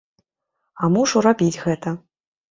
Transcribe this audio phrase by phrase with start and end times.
[0.79, 1.93] А мушу рабіць гэта.